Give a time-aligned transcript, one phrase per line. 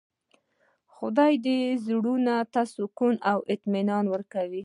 [0.03, 0.03] د
[0.95, 4.59] خدای یاد زړونو ته سکون او اطمینان ورکوي.